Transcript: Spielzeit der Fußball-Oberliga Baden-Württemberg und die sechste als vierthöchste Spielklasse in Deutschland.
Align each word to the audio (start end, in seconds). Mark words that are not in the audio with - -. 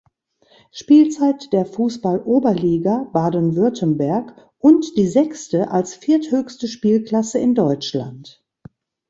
Spielzeit 0.71 1.53
der 1.53 1.63
Fußball-Oberliga 1.67 3.03
Baden-Württemberg 3.13 4.35
und 4.57 4.97
die 4.97 5.05
sechste 5.05 5.69
als 5.69 5.93
vierthöchste 5.93 6.67
Spielklasse 6.67 7.37
in 7.37 7.53
Deutschland. 7.53 8.43